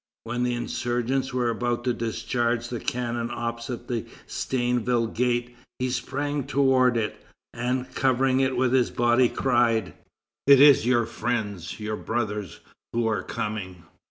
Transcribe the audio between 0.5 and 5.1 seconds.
insurgents were about to discharge the cannon opposite the Stainville